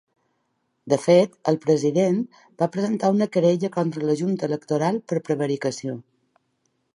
De 0.93 0.97
fet, 1.01 1.35
el 1.51 1.59
president 1.65 2.17
va 2.63 2.69
presentar 2.77 3.11
una 3.17 3.29
querella 3.37 3.71
contra 3.77 4.09
la 4.11 4.17
junta 4.23 4.49
electoral 4.51 4.99
per 5.13 5.21
prevaricació. 5.29 5.97